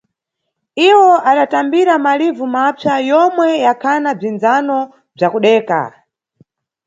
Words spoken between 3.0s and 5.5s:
yomwe yakhana bzindzano bza